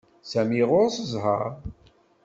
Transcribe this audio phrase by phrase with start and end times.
[0.31, 1.41] Sami ɣuṛ-s ẓhaṛ.